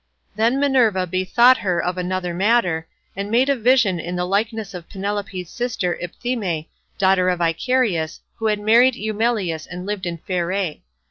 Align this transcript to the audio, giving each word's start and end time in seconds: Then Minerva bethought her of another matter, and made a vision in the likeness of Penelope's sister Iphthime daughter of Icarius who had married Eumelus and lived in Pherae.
Then 0.35 0.59
Minerva 0.59 1.05
bethought 1.05 1.59
her 1.59 1.79
of 1.79 1.95
another 1.95 2.33
matter, 2.33 2.87
and 3.15 3.29
made 3.29 3.49
a 3.49 3.55
vision 3.55 3.99
in 3.99 4.15
the 4.15 4.25
likeness 4.25 4.73
of 4.73 4.89
Penelope's 4.89 5.51
sister 5.51 5.95
Iphthime 6.01 6.65
daughter 6.97 7.29
of 7.29 7.39
Icarius 7.39 8.21
who 8.37 8.47
had 8.47 8.57
married 8.59 8.95
Eumelus 8.95 9.67
and 9.67 9.85
lived 9.85 10.07
in 10.07 10.17
Pherae. 10.17 10.81